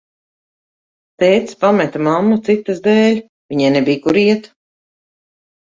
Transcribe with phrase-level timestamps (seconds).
[1.23, 3.21] Tētis pameta mammu citas dēļ,
[3.55, 4.51] viņai nebija, kur iet.